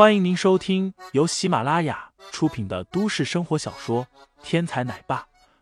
[0.00, 4.06] 欢迎您收听由喜马拉雅出品的都市生活小说
[4.42, 5.20] 《天才奶爸》，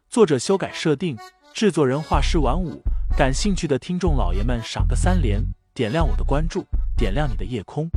[0.08, 1.18] 作者修改设定，
[1.52, 2.80] 制作人画师晚舞。
[3.16, 5.42] 感兴趣的听众老爷们，赏个三连，
[5.74, 6.64] 点亮我的关注，
[6.96, 7.90] 点亮你的夜空。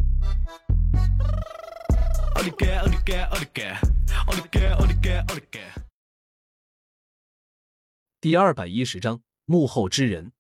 [8.20, 10.32] 第二百一十章幕后之人。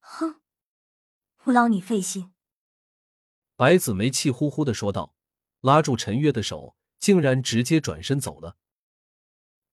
[0.00, 0.40] 哼，
[1.36, 2.31] 不劳你费心。
[3.62, 5.14] 白子梅气呼呼的说道，
[5.60, 8.56] 拉住陈月的手，竟然直接转身走了。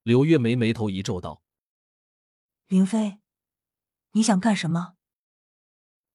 [0.04, 1.42] 柳月梅眉头一皱道
[2.70, 3.18] ：“林飞，
[4.12, 4.94] 你想干什么？”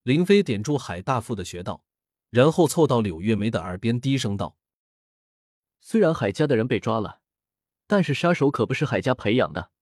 [0.05, 1.85] 林飞点住海大富的穴道，
[2.31, 4.57] 然后凑到柳月梅的耳边低声道
[5.83, 7.23] ：“虽然海家的人被抓了，
[7.89, 9.73] 但是杀手可不是海家培养的。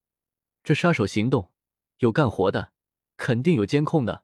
[0.63, 1.51] 这杀手行动
[1.99, 2.73] 有干活的，
[3.17, 4.23] 肯定有监控的。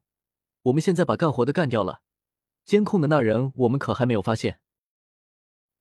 [0.64, 2.02] 我们现在把干活的干掉了。”
[2.70, 4.60] 监控的那人，我们可还没有发现。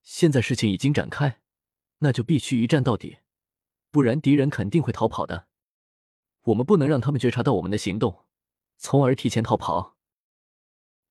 [0.01, 1.43] 现在事情已经展开，
[1.99, 3.19] 那就必须一战到底，
[3.91, 5.49] 不然敌人肯定会逃跑的。
[6.45, 8.25] 我们不能让他们觉察到我们的行动，
[8.79, 9.99] 从而提前逃跑。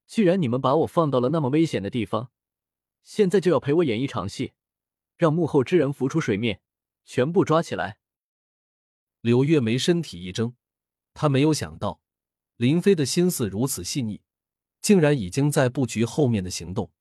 [0.08, 2.32] 既然你们把我放到了那么危险的地方，
[3.04, 4.54] 现在就要陪我演一场戏，
[5.16, 6.60] 让幕后之人浮出水面，
[7.06, 8.00] 全部抓起来。
[9.22, 10.56] 柳月梅身体一怔，
[11.14, 12.02] 她没有想到
[12.56, 14.24] 林飞的心思如此细腻。
[14.82, 16.92] 竟然已经在布局后面的行动，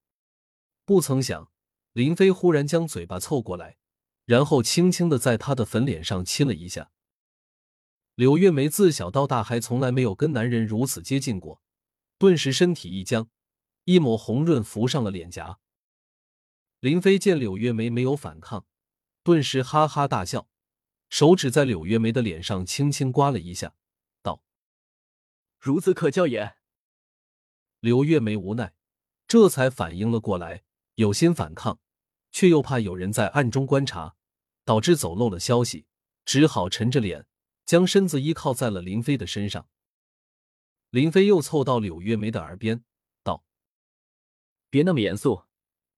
[0.84, 1.50] 不曾想
[1.92, 3.77] 林飞忽然将嘴巴凑过来，
[4.24, 6.91] 然后轻轻的在他的粉脸上亲了一下。
[8.14, 11.60] 柳月梅自小到大还从来没有跟男人如此接近过，
[12.19, 13.28] 顿时身体一僵，
[13.84, 15.58] 一抹红润浮上了脸颊。
[16.80, 18.66] 林飞见柳月梅没有反抗，
[19.22, 20.48] 顿时哈哈大笑，
[21.08, 23.74] 手指在柳月梅的脸上轻轻刮了一下，
[24.22, 24.42] 道
[25.60, 26.56] ：“孺子可教也。”
[27.86, 28.74] 柳月梅无奈，
[29.28, 30.64] 这才反应了过来，
[30.96, 31.78] 有心反抗，
[32.32, 34.16] 却又怕有人在暗中观察，
[34.64, 35.86] 导致走漏了消息，
[36.24, 37.28] 只好沉着脸，
[37.64, 39.69] 将身子依靠在了林飞的身上。
[40.91, 42.82] 林飞又凑到柳月梅的耳边
[43.22, 43.44] 道
[44.69, 45.44] ：“别那么严肃，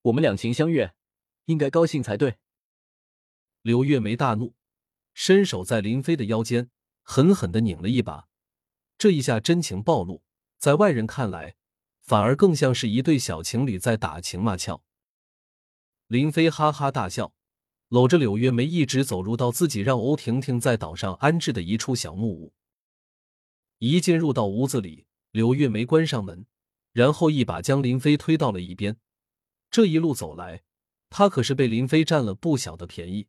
[0.02, 0.94] 我们两情相悦，
[1.46, 2.36] 应该高兴才对。”
[3.64, 4.54] 柳月梅大怒，
[5.14, 8.28] 伸手在林飞的腰间狠狠的拧了一把，
[8.98, 10.22] 这一下真情暴露，
[10.58, 11.54] 在外人看来。
[12.08, 14.82] 反而更像是一对小情侣在打情骂俏。
[16.06, 17.34] 林飞哈哈大笑，
[17.88, 22.54] 搂着柳月梅一直走入到自己让欧婷婷在岛上安置的一处小木屋。
[23.76, 26.46] 一进入到屋子里，柳月梅关上门，
[26.92, 28.96] 然后一把将林飞推到了一边。
[29.70, 30.62] 这一路走来，
[31.10, 33.28] 她可是被林飞占了不小的便宜。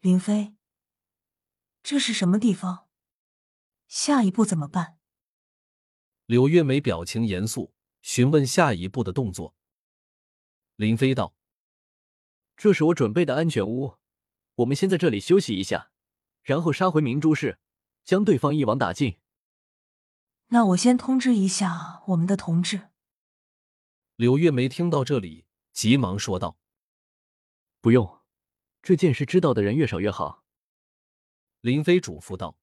[0.00, 0.54] 林飞，
[1.82, 2.88] 这是什么地方？
[3.86, 4.96] 下一步怎么办？
[6.32, 9.54] 柳月梅表情严肃，询问下一步的动作。
[10.76, 11.36] 林飞道
[12.56, 13.98] ：“这是我准备的安全屋，
[14.54, 15.90] 我们先在这里休息一下，
[16.42, 17.58] 然后杀回明珠市，
[18.02, 19.18] 将对方一网打尽。”
[20.48, 22.88] 那我先通知一下我们的同志。
[24.16, 25.44] 柳月梅听到这里，
[25.74, 26.56] 急忙说道
[27.82, 28.22] ：“不用，
[28.80, 30.42] 这件事知道的人越少越好。”
[31.60, 32.56] 林飞嘱咐道：“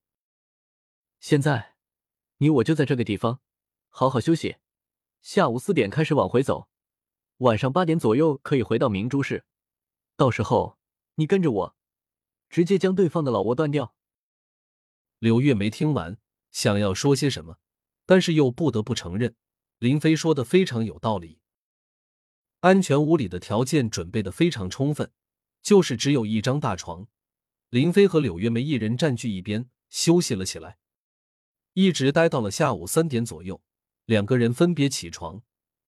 [1.20, 1.76] 现在，
[2.38, 3.40] 你我就在这个地方。”
[3.90, 4.56] 好好休息，
[5.20, 6.68] 下午四点开始往回走，
[7.38, 9.44] 晚上八点左右可以回到明珠市。
[10.16, 10.78] 到时候
[11.16, 11.76] 你跟着我，
[12.48, 13.94] 直接将对方的老窝断掉。
[15.18, 16.16] 柳月梅听完，
[16.50, 17.58] 想要说些什么，
[18.06, 19.34] 但是又不得不承认，
[19.78, 21.40] 林飞说的非常有道理。
[22.60, 25.12] 安全屋里的条件准备的非常充分，
[25.60, 27.06] 就是只有一张大床，
[27.68, 30.78] 林飞和柳月梅一人占据一边休息了起来，
[31.72, 33.62] 一直待到了下午三点左右。
[34.04, 35.42] 两个人分别起床，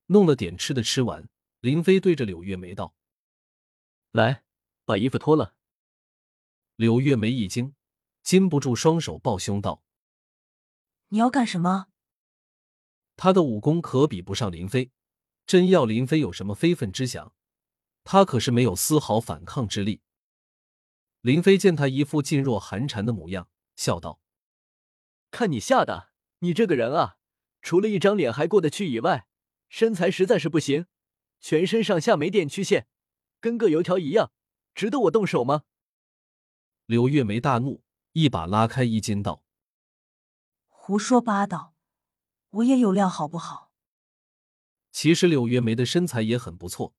[0.07, 1.29] 弄了点吃的，吃完，
[1.61, 2.95] 林飞对着柳月梅道
[4.13, 4.45] ：“来，
[4.85, 5.57] 把衣服脱了。”
[6.77, 7.75] 柳月梅一惊，
[8.23, 9.83] 禁不住双手抱胸道
[11.09, 11.89] ：“你要干什么？”
[13.17, 14.91] 他的武功可比不上林飞，
[15.47, 17.35] 真要林飞有什么非分之想，
[18.05, 20.01] 他可是没有丝毫反抗之力。
[21.21, 24.21] 林飞见他一副噤若寒蝉的模样，笑道
[25.31, 26.11] ：“看你吓的，
[26.41, 27.19] 你这个人啊！”
[27.63, 29.27] 除了一张脸还过得去以外，
[29.69, 30.87] 身材实在是不行，
[31.41, 32.89] 全身上下没点曲线，
[33.41, 34.33] 跟个油条一样，
[34.75, 35.63] 值得我动手吗？
[36.87, 39.45] 柳月梅大怒，一把拉开衣襟道
[40.69, 41.75] ：“胡说八道，
[42.51, 43.71] 我也有料好不好？”
[44.91, 46.95] 其实柳月梅的身材也很不错，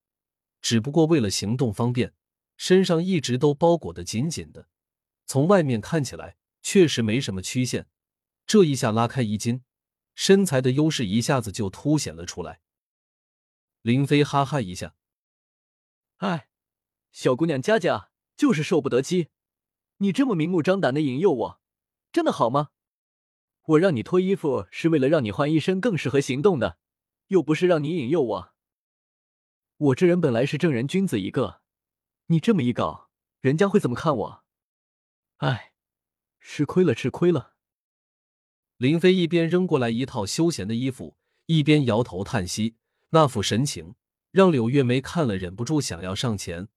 [0.61, 2.13] 只不过为了行动方便，
[2.55, 4.69] 身上一直都包裹得紧紧的，
[5.25, 7.87] 从外面看起来确实没什么曲线。
[8.47, 9.63] 这一下拉开衣襟。
[10.15, 12.61] 身材的优势一下子就凸显了出来。
[13.81, 14.95] 林飞哈哈一下，
[16.17, 16.47] 哎，
[17.11, 19.29] 小姑娘佳佳就是受不得欺，
[19.97, 21.61] 你这么明目张胆的引诱我，
[22.11, 22.69] 真的好吗？
[23.63, 26.77] 我让你脱衣服是为了让你换一身更适合行动的，
[27.27, 28.53] 又不是让你引诱我。
[29.77, 31.61] 我这人本来是正人君子一个，
[32.27, 34.43] 你这么一搞，人家会怎么看我？
[35.37, 35.73] 哎，
[36.39, 37.52] 吃亏了，吃亏了。
[38.83, 41.15] 林飞一边扔过来一套休闲的衣服，
[41.45, 42.75] 一边摇头叹息，
[43.11, 43.95] 那副神情
[44.29, 46.67] 让柳月梅看了忍不住想要上前，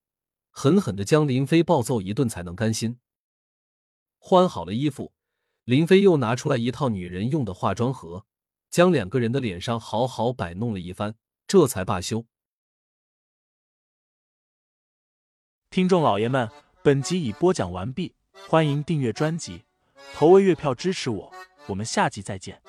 [0.53, 3.01] 狠狠的将林飞暴揍一顿才能甘心。
[4.19, 5.13] 换好了衣服。
[5.65, 8.25] 林飞又拿出来一套女人用的化妆盒，
[8.71, 11.17] 将两个人的脸上好好摆弄了一番，
[11.49, 12.25] 这才罢休。
[15.71, 16.49] 听众老爷们，
[16.85, 18.15] 本集已播讲完毕，
[18.49, 19.65] 欢迎订阅专辑，
[20.15, 21.33] 投喂月票支持我，
[21.67, 22.61] 我们下集再见。